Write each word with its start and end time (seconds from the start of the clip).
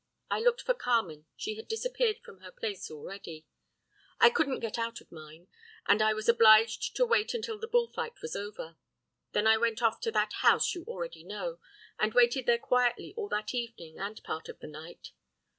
I 0.31 0.39
looked 0.39 0.63
for 0.63 0.73
Carmen, 0.73 1.27
she 1.35 1.57
had 1.57 1.67
disappeared 1.67 2.21
from 2.25 2.39
her 2.39 2.51
place 2.51 2.89
already. 2.89 3.45
I 4.19 4.31
couldn't 4.31 4.57
get 4.59 4.79
out 4.79 4.99
of 4.99 5.11
mine, 5.11 5.47
and 5.85 6.01
I 6.01 6.11
was 6.15 6.27
obliged 6.27 6.95
to 6.95 7.05
wait 7.05 7.35
until 7.35 7.59
the 7.59 7.67
bull 7.67 7.85
fight 7.87 8.19
was 8.19 8.35
over. 8.35 8.77
Then 9.33 9.45
I 9.45 9.57
went 9.57 9.83
off 9.83 9.99
to 9.99 10.11
that 10.13 10.33
house 10.41 10.73
you 10.73 10.85
already 10.85 11.23
know, 11.23 11.59
and 11.99 12.15
waited 12.15 12.47
there 12.47 12.57
quietly 12.57 13.13
all 13.15 13.29
that 13.29 13.53
evening 13.53 13.99
and 13.99 14.23
part 14.23 14.49
of 14.49 14.57
the 14.59 14.65
night. 14.65 15.11